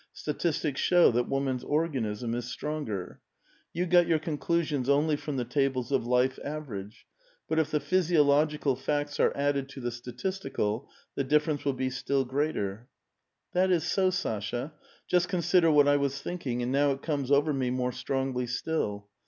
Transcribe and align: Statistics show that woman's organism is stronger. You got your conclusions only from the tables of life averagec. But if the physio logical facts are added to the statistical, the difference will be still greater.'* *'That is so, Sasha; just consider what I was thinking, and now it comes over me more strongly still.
Statistics 0.13 0.81
show 0.81 1.11
that 1.11 1.29
woman's 1.29 1.63
organism 1.63 2.33
is 2.33 2.45
stronger. 2.45 3.21
You 3.71 3.85
got 3.85 4.07
your 4.07 4.17
conclusions 4.17 4.89
only 4.89 5.15
from 5.15 5.37
the 5.37 5.45
tables 5.45 5.91
of 5.91 6.07
life 6.07 6.39
averagec. 6.43 6.95
But 7.47 7.59
if 7.59 7.69
the 7.69 7.79
physio 7.79 8.23
logical 8.23 8.75
facts 8.75 9.19
are 9.19 9.31
added 9.37 9.69
to 9.69 9.79
the 9.79 9.91
statistical, 9.91 10.89
the 11.13 11.23
difference 11.23 11.65
will 11.65 11.73
be 11.73 11.91
still 11.91 12.25
greater.'* 12.25 12.87
*'That 13.53 13.69
is 13.69 13.83
so, 13.83 14.09
Sasha; 14.09 14.73
just 15.07 15.29
consider 15.29 15.69
what 15.69 15.87
I 15.87 15.97
was 15.97 16.19
thinking, 16.19 16.63
and 16.63 16.71
now 16.71 16.89
it 16.93 17.03
comes 17.03 17.29
over 17.29 17.53
me 17.53 17.69
more 17.69 17.91
strongly 17.91 18.47
still. 18.47 19.07